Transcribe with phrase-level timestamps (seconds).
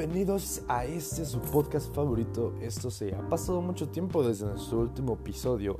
[0.00, 2.54] Bienvenidos a este su podcast favorito.
[2.62, 5.76] Esto se ha pasado mucho tiempo desde nuestro último episodio,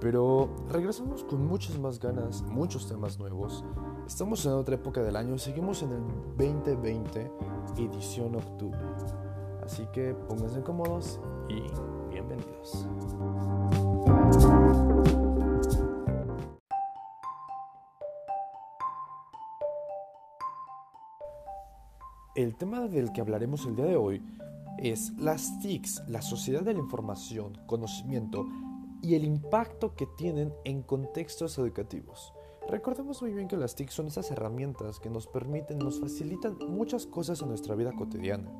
[0.00, 3.64] pero regresamos con muchas más ganas, muchos temas nuevos.
[4.04, 6.02] Estamos en otra época del año, seguimos en el
[6.36, 7.30] 2020,
[7.78, 8.80] edición octubre.
[9.62, 11.62] Así que pónganse cómodos y
[12.10, 12.88] bienvenidos.
[22.34, 24.22] El tema del que hablaremos el día de hoy
[24.78, 28.46] es las TICs, la sociedad de la información, conocimiento
[29.02, 32.32] y el impacto que tienen en contextos educativos.
[32.70, 37.04] Recordemos muy bien que las TIC son esas herramientas que nos permiten, nos facilitan muchas
[37.04, 38.50] cosas en nuestra vida cotidiana.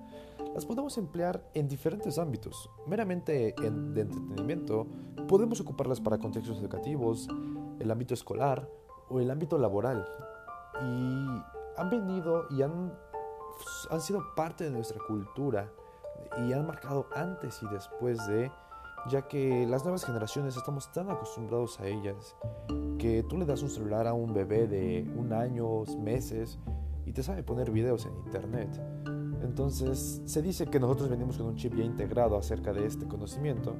[0.52, 2.68] Las podemos emplear en diferentes ámbitos.
[2.86, 4.86] Meramente en, de entretenimiento,
[5.28, 7.26] podemos ocuparlas para contextos educativos,
[7.80, 8.68] el ámbito escolar
[9.08, 10.06] o el ámbito laboral.
[10.82, 12.92] Y han venido y han
[13.90, 15.70] han sido parte de nuestra cultura
[16.38, 18.50] y han marcado antes y después de,
[19.10, 22.36] ya que las nuevas generaciones estamos tan acostumbrados a ellas
[22.98, 26.58] que tú le das un celular a un bebé de un año, meses
[27.04, 28.68] y te sabe poner videos en internet.
[29.42, 33.74] Entonces se dice que nosotros venimos con un chip ya integrado acerca de este conocimiento,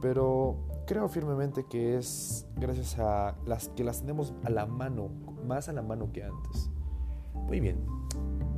[0.00, 5.10] pero creo firmemente que es gracias a las que las tenemos a la mano,
[5.46, 6.70] más a la mano que antes.
[7.34, 7.84] Muy bien,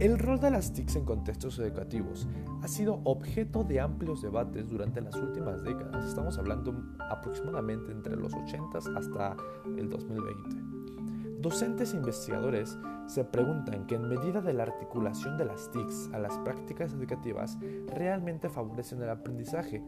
[0.00, 2.28] el rol de las TICs en contextos educativos
[2.62, 6.04] ha sido objeto de amplios debates durante las últimas décadas.
[6.04, 6.72] Estamos hablando
[7.10, 9.36] aproximadamente entre los 80 hasta
[9.76, 11.40] el 2020.
[11.40, 16.18] Docentes e investigadores se preguntan que en medida de la articulación de las TICs a
[16.18, 19.82] las prácticas educativas realmente favorecen el aprendizaje.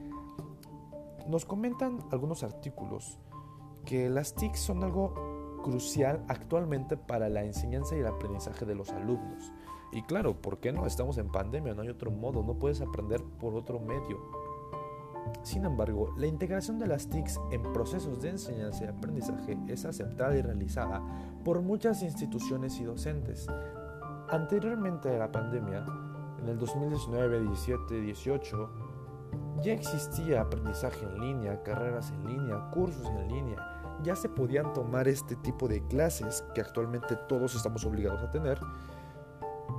[1.28, 3.19] Nos comentan algunos artículos
[3.84, 8.91] que las TICs son algo crucial actualmente para la enseñanza y el aprendizaje de los
[8.91, 9.53] alumnos.
[9.93, 10.87] Y claro, ¿por qué no?
[10.87, 14.21] Estamos en pandemia, no hay otro modo, no puedes aprender por otro medio.
[15.43, 20.37] Sin embargo, la integración de las TICs en procesos de enseñanza y aprendizaje es aceptada
[20.37, 21.03] y realizada
[21.45, 23.47] por muchas instituciones y docentes.
[24.29, 25.84] Anteriormente a la pandemia,
[26.41, 28.71] en el 2019, 17, 18,
[29.62, 33.99] ya existía aprendizaje en línea, carreras en línea, cursos en línea.
[34.03, 38.59] Ya se podían tomar este tipo de clases que actualmente todos estamos obligados a tener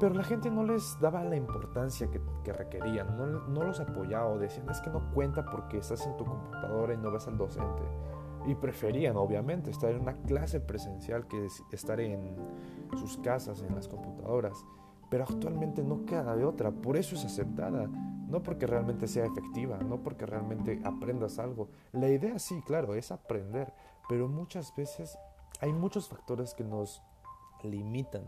[0.01, 3.15] pero la gente no les daba la importancia que, requerían,
[3.53, 6.97] no, los apoyaba o decían es que no cuenta porque estás en tu computadora y
[6.97, 7.83] no ves al docente.
[8.47, 12.35] Y preferían, obviamente, estar en una clase presencial que estar en
[12.97, 14.65] sus casas, en las computadoras.
[15.11, 17.87] Pero actualmente no queda de otra, por eso es aceptada.
[18.27, 21.69] No porque realmente sea efectiva, no porque realmente aprendas algo.
[21.91, 23.71] La idea sí, claro, es aprender,
[24.09, 25.15] pero muchas veces
[25.59, 27.03] hay muchos factores que nos
[27.63, 28.23] limitan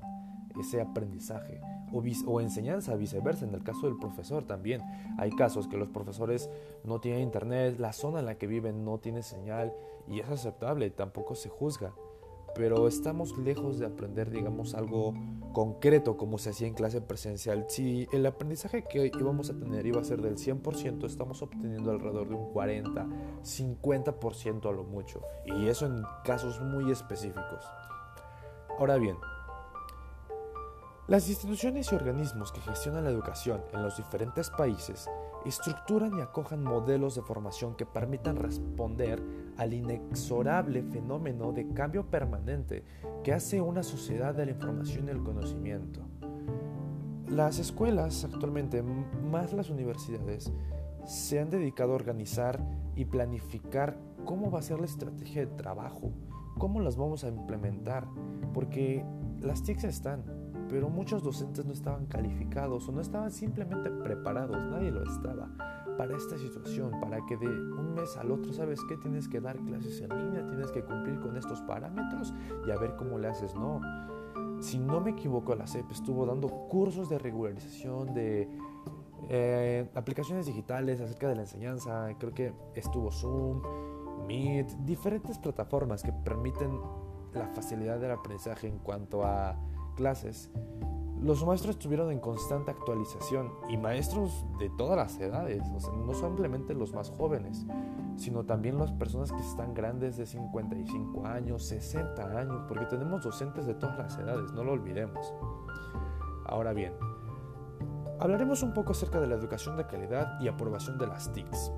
[0.60, 1.60] ese aprendizaje
[1.92, 4.82] o, o, enseñanza viceversa en el caso del profesor también.
[5.18, 6.50] Hay casos que los profesores
[6.84, 9.74] no tienen internet la zona en la que viven no tiene señal
[10.08, 11.94] y es aceptable tampoco se juzga.
[12.56, 15.16] Pero estamos lejos de aprender digamos algo
[15.54, 17.66] concreto como se hacía en clase presencial.
[17.68, 22.30] Si el aprendizaje que íbamos a tener iba a ser del 100% estamos obteniendo alrededor
[22.30, 23.08] de un 40
[23.42, 25.22] 50% a lo mucho.
[25.46, 27.66] Y eso en casos muy específicos
[28.80, 29.18] Ahora bien,
[31.08, 35.10] las instituciones y organismos que gestionan la educación en los diferentes países
[35.46, 39.22] estructuran y acojan modelos de formación que permitan responder
[39.58, 42.84] al inexorable fenómeno de cambio permanente
[43.24, 46.02] que hace una sociedad de la información y el conocimiento.
[47.28, 50.52] Las escuelas actualmente, más las universidades,
[51.06, 52.64] se han dedicado a organizar
[52.96, 56.12] y planificar cómo va a ser la estrategia de trabajo,
[56.58, 58.08] cómo las vamos a implementar,
[58.53, 59.06] porque
[59.41, 60.24] las TICs están,
[60.69, 65.50] pero muchos docentes no estaban calificados o no estaban simplemente preparados, nadie lo estaba
[65.97, 68.97] para esta situación, para que de un mes al otro, ¿sabes qué?
[68.97, 72.33] Tienes que dar clases en línea, tienes que cumplir con estos parámetros
[72.66, 73.81] y a ver cómo le haces, no.
[74.60, 78.50] Si no me equivoco, la CEP estuvo dando cursos de regularización, de
[79.30, 83.62] eh, aplicaciones digitales acerca de la enseñanza, creo que estuvo Zoom,
[84.28, 86.80] Meet, diferentes plataformas que permiten
[87.39, 89.56] la facilidad del aprendizaje en cuanto a
[89.95, 90.51] clases,
[91.24, 96.94] los maestros estuvieron en constante actualización y maestros de todas las edades, no simplemente los
[96.94, 97.65] más jóvenes,
[98.18, 103.65] sino también las personas que están grandes de 55 años, 60 años, porque tenemos docentes
[103.65, 105.33] de todas las edades, no lo olvidemos.
[106.45, 106.94] Ahora bien,
[108.19, 111.71] hablaremos un poco acerca de la educación de calidad y aprobación de las TICs.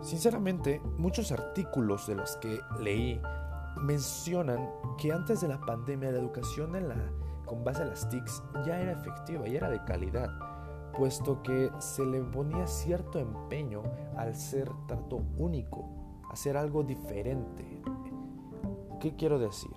[0.00, 3.20] Sinceramente, muchos artículos de los que leí
[3.76, 4.68] mencionan
[4.98, 6.96] que antes de la pandemia la educación en la,
[7.46, 10.30] con base a las TICs ya era efectiva, y era de calidad.
[10.96, 13.82] puesto que se le ponía cierto empeño
[14.16, 15.88] al ser trato único,
[16.30, 17.82] hacer algo diferente.
[19.00, 19.70] ¿Qué quiero decir?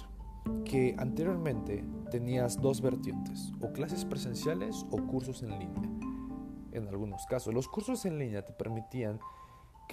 [0.65, 5.89] Que anteriormente tenías dos vertientes, o clases presenciales o cursos en línea.
[6.71, 9.19] En algunos casos, los cursos en línea te permitían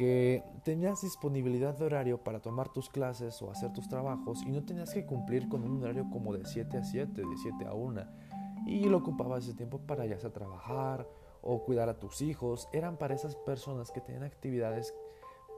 [0.01, 4.65] que tenías disponibilidad de horario para tomar tus clases o hacer tus trabajos y no
[4.65, 8.01] tenías que cumplir con un horario como de 7 a 7, de 7 a 1.
[8.67, 11.07] Y lo ocupabas ese tiempo para ya sea trabajar
[11.43, 12.67] o cuidar a tus hijos.
[12.73, 14.95] Eran para esas personas que tenían actividades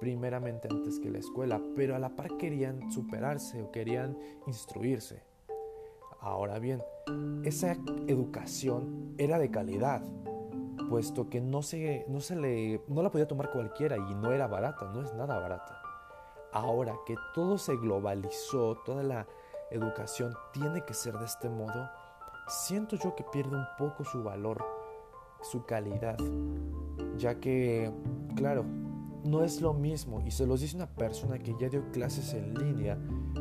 [0.01, 4.19] primeramente antes que la escuela, pero a la par querían superarse o querían
[4.49, 5.23] instruirse.
[6.19, 6.83] Ahora bien,
[7.45, 7.77] esa
[8.09, 10.03] educación era de calidad,
[10.93, 14.47] puesto que no se, no se le, no la podía tomar cualquiera y no era
[14.47, 15.81] barata, no es nada barata.
[16.53, 19.27] Ahora que todo se globalizó, toda la
[19.71, 21.89] educación tiene que ser de este modo,
[22.47, 24.63] siento yo que pierde un poco su valor,
[25.41, 26.19] su calidad,
[27.17, 27.91] ya que,
[28.37, 28.67] claro,
[29.25, 32.53] no es lo mismo y se los dice una persona que ya dio clases en
[32.53, 32.99] línea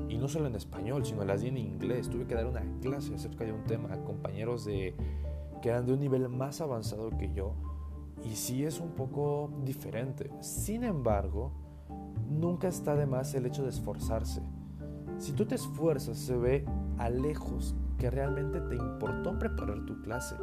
[0.07, 2.09] y no solo en español, sino las di en inglés.
[2.09, 4.95] Tuve que dar una clase acerca de un tema a compañeros de
[5.61, 7.53] que eran de un nivel más avanzado que yo
[8.23, 10.31] y sí es un poco diferente.
[10.41, 11.51] Sin embargo,
[12.29, 14.41] nunca está de más el hecho de esforzarse.
[15.17, 16.65] Si tú te esfuerzas, se ve
[16.97, 20.35] a lejos que realmente te importó preparar tu clase.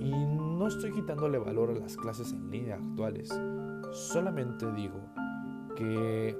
[0.00, 3.28] Y no estoy quitándole valor a las clases en línea actuales.
[3.92, 5.00] Solamente digo
[5.74, 6.36] que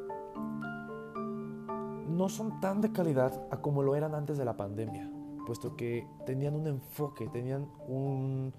[2.08, 5.10] no son tan de calidad a como lo eran antes de la pandemia
[5.48, 8.52] puesto que tenían un enfoque, tenían un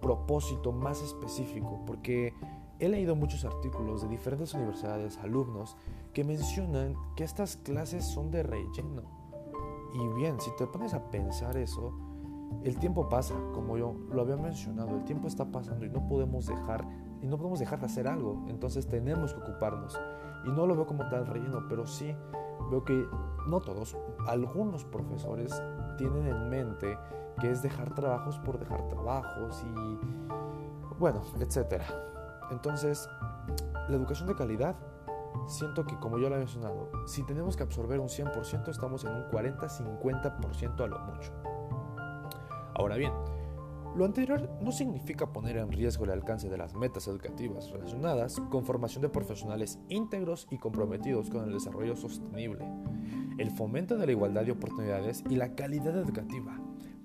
[0.00, 2.34] propósito más específico, porque
[2.80, 5.76] he leído muchos artículos de diferentes universidades, alumnos,
[6.12, 9.02] que mencionan que estas clases son de relleno.
[9.94, 11.92] Y bien, si te pones a pensar eso,
[12.64, 16.48] el tiempo pasa, como yo lo había mencionado, el tiempo está pasando y no podemos
[16.48, 16.84] dejar
[17.22, 19.96] y no podemos dejar de hacer algo, entonces tenemos que ocuparnos.
[20.44, 22.12] Y no lo veo como tal relleno, pero sí
[22.70, 23.08] veo que
[23.46, 23.96] no todos,
[24.26, 25.62] algunos profesores
[25.96, 26.98] tienen en mente
[27.40, 29.98] que es dejar trabajos por dejar trabajos y
[30.98, 31.84] bueno, etcétera.
[32.50, 33.08] Entonces,
[33.88, 34.76] la educación de calidad,
[35.46, 39.12] siento que como yo lo he mencionado, si tenemos que absorber un 100%, estamos en
[39.12, 41.32] un 40-50% a lo mucho.
[42.74, 43.12] Ahora bien,
[43.96, 48.64] lo anterior no significa poner en riesgo el alcance de las metas educativas relacionadas con
[48.64, 52.66] formación de profesionales íntegros y comprometidos con el desarrollo sostenible
[53.38, 56.58] el fomento de la igualdad de oportunidades y la calidad educativa.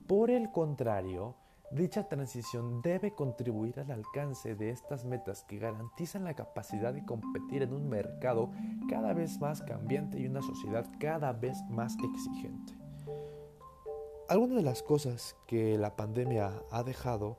[0.07, 1.35] Por el contrario,
[1.71, 7.63] dicha transición debe contribuir al alcance de estas metas que garantizan la capacidad de competir
[7.63, 8.51] en un mercado
[8.89, 12.80] cada vez más cambiante y una sociedad cada vez más exigente.
[14.31, 17.35] Algunas de las cosas que la pandemia ha dejado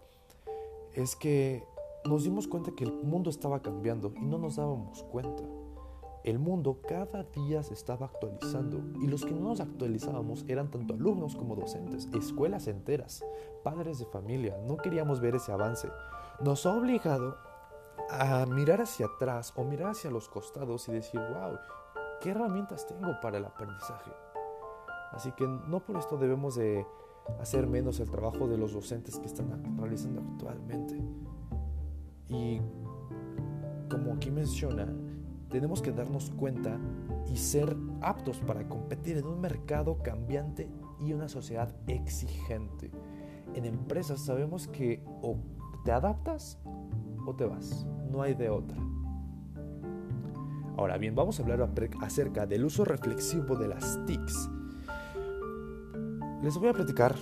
[0.92, 1.66] es que
[2.04, 5.42] nos dimos cuenta que el mundo estaba cambiando y no nos dábamos cuenta.
[6.22, 10.92] El mundo cada día se estaba actualizando y los que no nos actualizábamos eran tanto
[10.92, 13.24] alumnos como docentes, escuelas enteras,
[13.64, 14.58] padres de familia.
[14.58, 15.88] No queríamos ver ese avance.
[16.44, 17.38] Nos ha obligado
[18.10, 21.58] a mirar hacia atrás o mirar hacia los costados y decir, wow,
[22.20, 24.10] ¿qué herramientas tengo para el aprendizaje?
[25.12, 26.86] Así que no por esto debemos de
[27.40, 31.00] hacer menos el trabajo de los docentes que están realizando actualmente.
[32.28, 32.60] Y
[33.90, 34.88] como aquí menciona,
[35.50, 36.78] tenemos que darnos cuenta
[37.30, 42.90] y ser aptos para competir en un mercado cambiante y una sociedad exigente.
[43.54, 45.36] En empresas sabemos que o
[45.84, 46.58] te adaptas
[47.26, 48.78] o te vas, no hay de otra.
[50.76, 51.68] Ahora bien, vamos a hablar
[52.00, 54.50] acerca del uso reflexivo de las TICs.
[56.42, 57.14] Les voy a platicar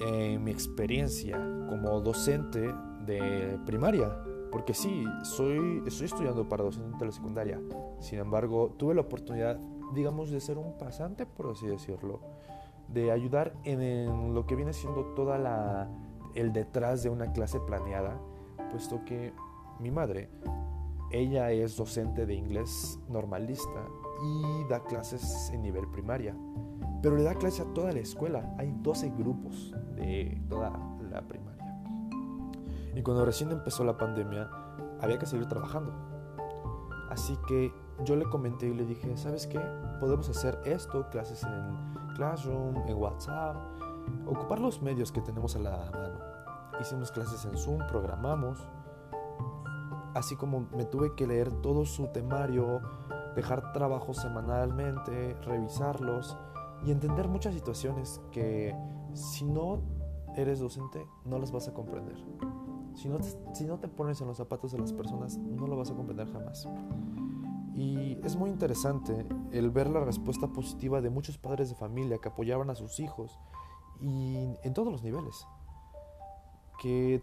[0.00, 1.38] eh, mi experiencia
[1.68, 2.72] como docente
[3.06, 4.10] de primaria
[4.56, 7.60] porque sí, soy, estoy estudiando para docente de la secundaria.
[8.00, 9.58] Sin embargo, tuve la oportunidad,
[9.94, 12.20] digamos, de ser un pasante, por así decirlo.
[12.88, 15.90] De ayudar en, lo que viene siendo toda la
[16.34, 18.18] el detrás de una clase planeada,
[18.70, 19.32] puesto que
[19.80, 20.28] mi madre,
[21.10, 23.86] ella es docente de inglés normalista
[24.22, 26.36] y da clases en nivel primaria,
[27.02, 28.54] pero le da clase a toda la escuela.
[28.58, 30.70] Hay 12 grupos de toda
[31.10, 31.56] la primaria.
[32.94, 34.48] Y cuando recién empezó la pandemia,
[35.00, 35.92] había que seguir trabajando.
[37.10, 37.72] Así que
[38.04, 39.60] yo le comenté y le dije, ¿sabes qué?
[40.00, 43.56] Podemos hacer esto, clases en Classroom, en WhatsApp,
[44.26, 46.18] ocupar los medios que tenemos a la mano.
[46.80, 48.68] Hicimos clases en Zoom, programamos,
[50.14, 52.80] así como me tuve que leer todo su temario,
[53.34, 56.36] dejar trabajos semanalmente, revisarlos
[56.84, 58.74] y entender muchas situaciones que
[59.14, 59.80] si no
[60.36, 62.16] eres docente, no las vas a comprender.
[62.94, 65.76] Si no, te, si no te pones en los zapatos de las personas, no lo
[65.76, 66.68] vas a comprender jamás.
[67.74, 72.28] Y es muy interesante el ver la respuesta positiva de muchos padres de familia que
[72.28, 73.38] apoyaban a sus hijos
[74.00, 75.46] y en todos los niveles.
[76.80, 77.22] Que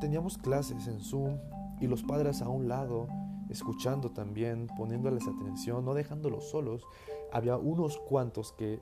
[0.00, 1.38] teníamos clases en Zoom
[1.80, 3.08] y los padres a un lado,
[3.48, 6.86] escuchando también, poniéndoles atención, no dejándolos solos.
[7.32, 8.80] Había unos cuantos que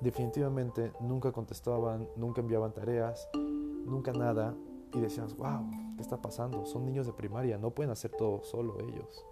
[0.00, 4.54] definitivamente nunca contestaban, nunca enviaban tareas, nunca nada.
[4.92, 6.64] Y decías, wow, ¿qué está pasando?
[6.64, 9.24] Son niños de primaria, no pueden hacer todo solo ellos.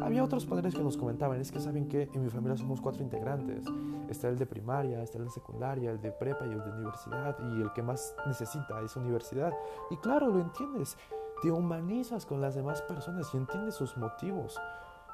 [0.00, 3.02] Había otros padres que nos comentaban, es que saben que en mi familia somos cuatro
[3.02, 3.64] integrantes.
[4.08, 7.36] Está el de primaria, está el de secundaria, el de prepa y el de universidad.
[7.40, 9.52] Y el que más necesita es universidad.
[9.90, 10.96] Y claro, lo entiendes.
[11.42, 14.58] Te humanizas con las demás personas y entiendes sus motivos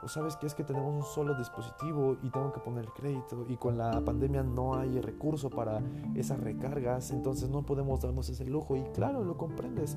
[0.02, 3.44] o sabes que es que tenemos un solo dispositivo y tengo que poner el crédito
[3.48, 5.80] y con la pandemia no hay recurso para
[6.14, 9.96] esas recargas, entonces no podemos darnos ese lujo y claro, lo comprendes.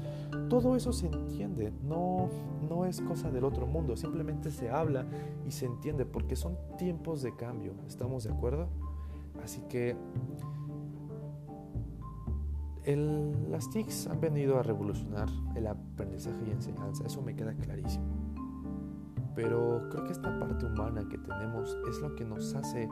[0.49, 2.29] Todo eso se entiende, no
[2.69, 5.05] no es cosa del otro mundo, simplemente se habla
[5.45, 8.67] y se entiende porque son tiempos de cambio, ¿estamos de acuerdo?
[9.43, 9.95] Así que
[13.49, 18.18] las TICs han venido a revolucionar el aprendizaje y enseñanza, eso me queda clarísimo.
[19.41, 22.89] Pero creo que esta parte humana que tenemos es lo que nos hace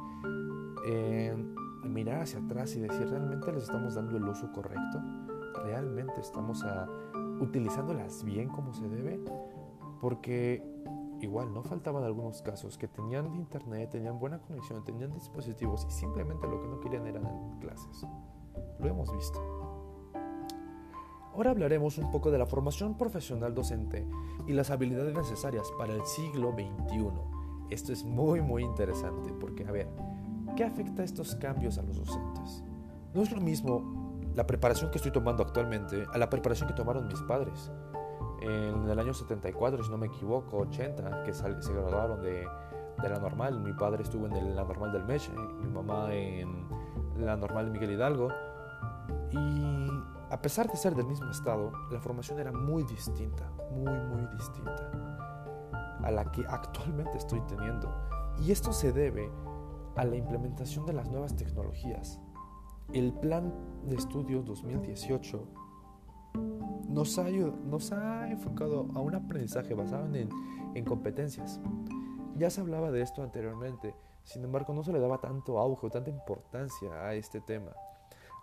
[0.86, 1.36] eh,
[1.84, 5.02] mirar hacia atrás y decir, ¿realmente les estamos dando el uso correcto?
[5.66, 6.88] ¿Realmente estamos a,
[7.42, 9.20] utilizándolas bien como se debe?
[10.00, 10.64] Porque
[11.20, 16.48] igual no faltaban algunos casos que tenían internet, tenían buena conexión, tenían dispositivos y simplemente
[16.48, 18.08] lo que no querían eran clases.
[18.80, 19.57] Lo hemos visto.
[21.38, 24.08] Ahora hablaremos un poco de la formación profesional docente
[24.48, 27.12] y las habilidades necesarias para el siglo XXI.
[27.70, 29.88] Esto es muy muy interesante porque, a ver,
[30.56, 32.64] ¿qué afecta estos cambios a los docentes?
[33.14, 37.08] No es lo mismo la preparación que estoy tomando actualmente a la preparación que tomaron
[37.08, 37.72] mis padres.
[38.42, 42.48] En el año 74, si no me equivoco, 80, que se graduaron de,
[43.00, 43.60] de la normal.
[43.60, 46.66] Mi padre estuvo en la normal del Meche, mi mamá en
[47.16, 48.30] la normal de Miguel Hidalgo.
[49.32, 54.28] Y a pesar de ser del mismo estado, la formación era muy distinta, muy, muy
[54.36, 54.92] distinta
[56.04, 57.94] a la que actualmente estoy teniendo.
[58.40, 59.32] Y esto se debe
[59.96, 62.20] a la implementación de las nuevas tecnologías.
[62.94, 63.54] El plan
[63.86, 65.48] de estudios 2018
[66.90, 67.18] nos
[67.92, 71.60] ha, enfocado a un aprendizaje basado en competencias.
[72.36, 75.90] Ya se hablaba de esto anteriormente, sin embargo no se le daba tanto auge o
[75.90, 77.72] tanta importancia a este tema.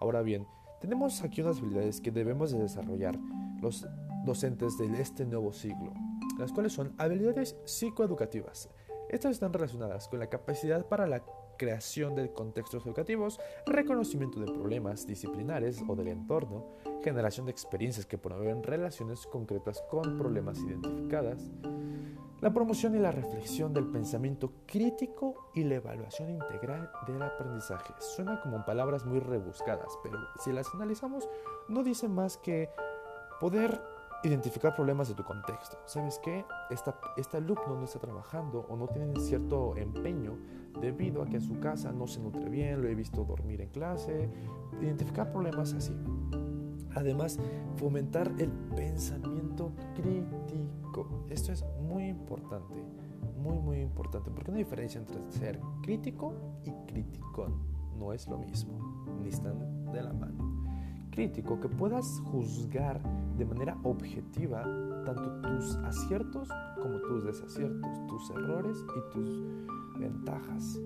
[0.01, 0.47] Ahora bien,
[0.85, 3.19] tenemos aquí unas habilidades que debemos de desarrollar
[3.63, 3.87] los
[4.27, 5.95] docentes de este nuevo siglo,
[6.39, 8.69] las cuales son habilidades psicoeducativas.
[9.09, 11.25] Estas están relacionadas con la capacidad para la
[11.57, 16.67] creación de contextos educativos, reconocimiento de problemas disciplinares o del entorno,
[17.03, 21.51] generación de experiencias que promueven relaciones concretas con problemas identificadas,
[22.45, 27.95] la promoción y la reflexión del pensamiento crítico y la evaluación integral del aprendizaje.
[28.01, 31.27] Suena como palabras muy rebuscadas, pero si las analizamos
[31.71, 32.69] no dice más que
[33.41, 33.81] poder
[34.25, 35.79] identificar problemas de tu contexto.
[35.87, 36.45] ¿Sabes qué?
[36.69, 40.37] Esta, este alumno no está trabajando o no tiene cierto empeño
[40.79, 43.71] debido a que en su casa no se nutre bien, lo he visto dormir en
[43.71, 44.29] clase.
[44.83, 45.97] Identificar problemas así.
[46.95, 47.39] Además,
[47.79, 50.64] fomentar el pensamiento crítico.
[51.29, 52.75] Esto es muy importante,
[53.37, 56.33] muy, muy importante, porque una diferencia entre ser crítico
[56.65, 57.55] y criticón
[57.99, 58.79] no es lo mismo,
[59.21, 60.53] ni están de la mano.
[61.11, 63.01] Crítico, que puedas juzgar
[63.37, 64.63] de manera objetiva
[65.05, 66.49] tanto tus aciertos
[66.83, 69.43] como tus desaciertos, tus errores y tus
[69.99, 70.81] ventajas.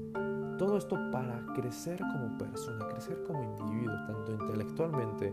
[0.59, 5.33] Todo esto para crecer como persona, crecer como individuo, tanto intelectualmente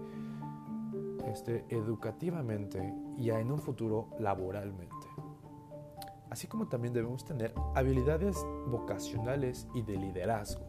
[1.27, 5.07] este, educativamente y en un futuro laboralmente.
[6.29, 10.65] Así como también debemos tener habilidades vocacionales y de liderazgo.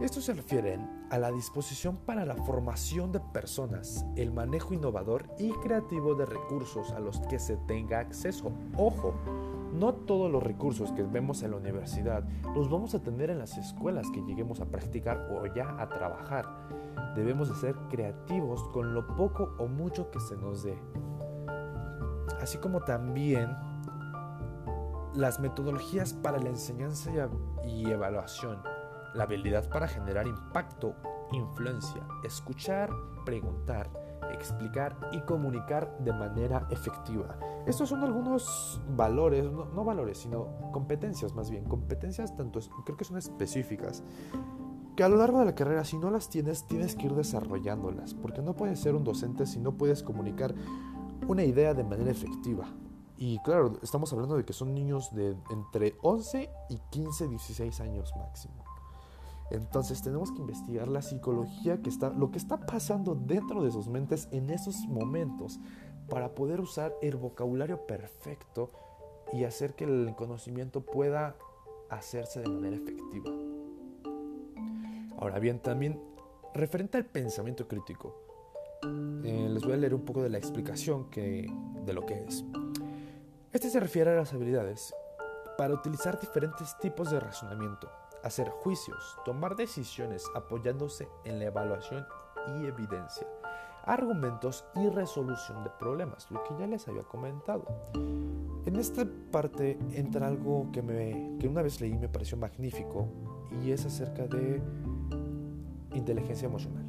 [0.00, 5.50] Estos se refieren a la disposición para la formación de personas, el manejo innovador y
[5.50, 8.52] creativo de recursos a los que se tenga acceso.
[8.76, 9.14] Ojo,
[9.72, 13.58] no todos los recursos que vemos en la universidad los vamos a tener en las
[13.58, 16.46] escuelas que lleguemos a practicar o ya a trabajar
[17.14, 20.78] debemos de ser creativos con lo poco o mucho que se nos dé.
[22.40, 23.56] Así como también
[25.14, 27.10] las metodologías para la enseñanza
[27.64, 28.62] y evaluación,
[29.14, 30.94] la habilidad para generar impacto,
[31.32, 32.90] influencia, escuchar,
[33.24, 33.90] preguntar,
[34.32, 37.38] explicar y comunicar de manera efectiva.
[37.66, 43.18] Estos son algunos valores, no, valores, sino competencias más bien, competencias tanto creo que son
[43.18, 44.02] específicas
[44.98, 48.14] que a lo largo de la carrera, si no las tienes, tienes que ir desarrollándolas,
[48.14, 50.52] porque no puedes ser un docente si no puedes comunicar
[51.28, 52.66] una idea de manera efectiva.
[53.16, 58.12] Y claro, estamos hablando de que son niños de entre 11 y 15, 16 años
[58.16, 58.64] máximo.
[59.52, 63.86] Entonces tenemos que investigar la psicología que está, lo que está pasando dentro de sus
[63.86, 65.60] mentes en esos momentos
[66.08, 68.72] para poder usar el vocabulario perfecto
[69.32, 71.36] y hacer que el conocimiento pueda
[71.88, 73.30] hacerse de manera efectiva.
[75.20, 76.00] Ahora bien, también
[76.54, 78.14] referente al pensamiento crítico,
[79.24, 81.52] eh, les voy a leer un poco de la explicación que,
[81.84, 82.44] de lo que es.
[83.52, 84.94] Este se refiere a las habilidades
[85.56, 87.90] para utilizar diferentes tipos de razonamiento,
[88.22, 92.06] hacer juicios, tomar decisiones apoyándose en la evaluación
[92.46, 93.26] y evidencia,
[93.84, 97.64] argumentos y resolución de problemas, lo que ya les había comentado.
[98.66, 103.08] En esta parte entra algo que, me, que una vez leí me pareció magnífico
[103.64, 104.62] y es acerca de
[105.98, 106.84] inteligencia emocional.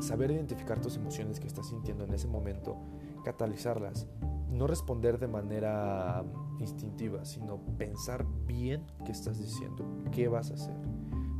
[0.00, 2.76] Saber identificar tus emociones que estás sintiendo en ese momento,
[3.24, 4.08] catalizarlas,
[4.50, 6.24] no responder de manera
[6.58, 10.74] instintiva, sino pensar bien qué estás diciendo, qué vas a hacer.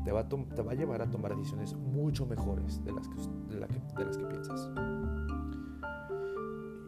[0.04, 3.16] Te va a, te va a llevar a tomar decisiones mucho mejores de las que,
[3.54, 4.70] de las que piensas.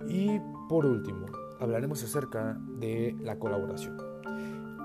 [0.09, 1.27] Y por último,
[1.61, 4.14] hablaremos acerca de la colaboración.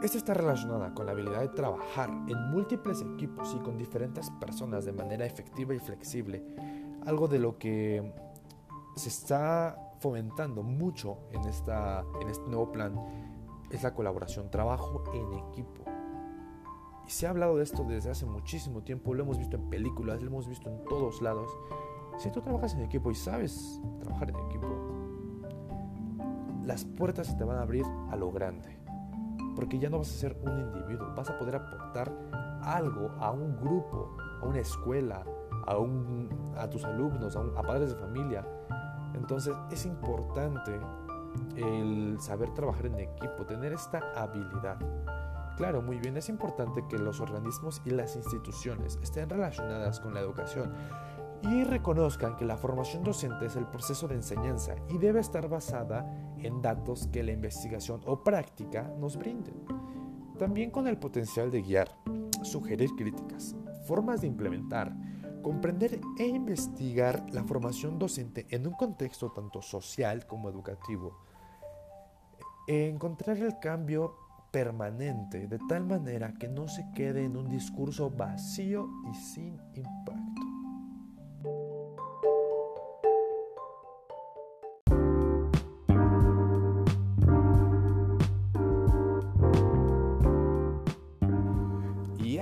[0.02, 4.86] Esta está relacionada con la habilidad de trabajar en múltiples equipos y con diferentes personas
[4.86, 6.42] de manera efectiva y flexible,
[7.06, 8.14] algo de lo que
[8.96, 12.96] se está fomentando mucho en, esta, en este nuevo plan
[13.72, 15.84] es la colaboración, trabajo en equipo.
[17.06, 20.22] Y se ha hablado de esto desde hace muchísimo tiempo, lo hemos visto en películas,
[20.22, 21.52] lo hemos visto en todos lados.
[22.18, 24.68] Si tú trabajas en equipo y sabes trabajar en equipo,
[26.64, 28.79] las puertas se te van a abrir a lo grande.
[29.60, 32.10] Porque ya no vas a ser un individuo, vas a poder aportar
[32.62, 35.26] algo a un grupo, a una escuela,
[35.68, 38.48] a, un, a tus alumnos, a, a padres de familia.
[39.14, 40.80] Entonces es importante
[41.58, 44.80] el saber trabajar en equipo, tener esta habilidad.
[45.58, 50.22] Claro, muy bien, es importante que los organismos y las instituciones estén relacionadas con la
[50.22, 50.72] educación
[51.44, 56.10] y reconozcan que la formación docente es el proceso de enseñanza y debe estar basada
[56.38, 59.56] en datos que la investigación o práctica nos brinden.
[60.38, 61.90] También con el potencial de guiar,
[62.44, 64.94] sugerir críticas, formas de implementar,
[65.42, 71.20] comprender e investigar la formación docente en un contexto tanto social como educativo.
[72.68, 74.16] Encontrar el cambio
[74.52, 80.49] permanente de tal manera que no se quede en un discurso vacío y sin impacto.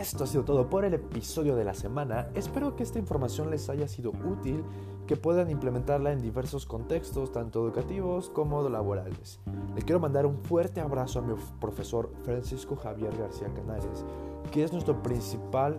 [0.07, 2.29] Esto ha sido todo por el episodio de la semana.
[2.33, 4.63] Espero que esta información les haya sido útil,
[5.05, 9.41] que puedan implementarla en diversos contextos, tanto educativos como laborales.
[9.75, 14.05] Le quiero mandar un fuerte abrazo a mi profesor Francisco Javier García Canales,
[14.49, 15.75] que es nuestro principal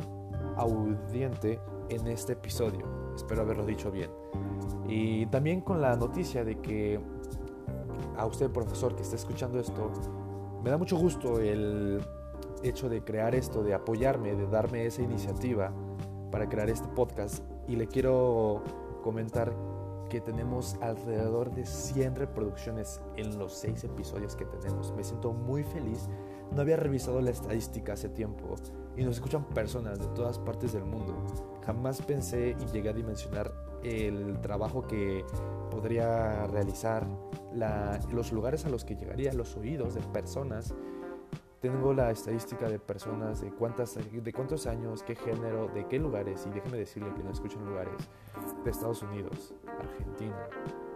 [0.57, 2.85] audiente en este episodio.
[3.17, 4.11] Espero haberlo dicho bien.
[4.87, 7.01] Y también con la noticia de que
[8.19, 9.91] a usted, profesor, que está escuchando esto,
[10.63, 12.03] me da mucho gusto el
[12.63, 15.73] hecho de crear esto, de apoyarme, de darme esa iniciativa
[16.31, 17.45] para crear este podcast.
[17.67, 18.63] Y le quiero
[19.03, 19.55] comentar
[20.09, 24.93] que tenemos alrededor de 100 reproducciones en los 6 episodios que tenemos.
[24.97, 26.09] Me siento muy feliz.
[26.55, 28.55] No había revisado la estadística hace tiempo
[28.97, 31.15] y nos escuchan personas de todas partes del mundo.
[31.65, 33.53] Jamás pensé y llegué a dimensionar
[33.85, 35.25] el trabajo que
[35.71, 37.07] podría realizar,
[38.11, 40.75] los lugares a los que llegaría, los oídos de personas
[41.61, 46.47] tengo la estadística de personas de, cuántas, de cuántos años, qué género, de qué lugares,
[46.47, 47.95] y déjeme decirle que no escuchan lugares
[48.65, 50.49] de Estados Unidos, Argentina,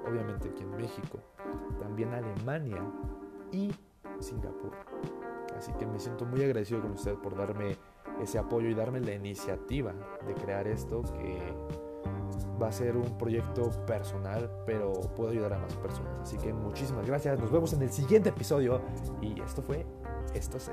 [0.08, 1.18] obviamente aquí en México,
[1.80, 2.82] también Alemania
[3.50, 3.72] y
[4.20, 4.72] Singapur.
[5.56, 7.76] Así que me siento muy agradecido con usted por darme
[8.20, 9.92] ese apoyo y darme la iniciativa
[10.26, 11.38] de crear esto que
[12.60, 16.20] va a ser un proyecto personal, pero puedo ayudar a más personas.
[16.20, 17.38] Así que muchísimas gracias.
[17.40, 18.80] Nos vemos en el siguiente episodio
[19.20, 19.84] y esto fue
[20.34, 20.72] esto sé.